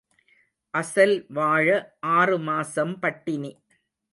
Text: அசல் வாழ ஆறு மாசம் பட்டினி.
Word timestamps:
அசல் 0.73 1.13
வாழ 1.29 1.67
ஆறு 2.15 2.37
மாசம் 2.39 2.95
பட்டினி. 2.99 3.51